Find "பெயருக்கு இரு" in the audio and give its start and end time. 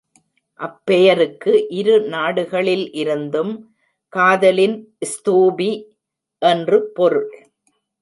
0.85-1.95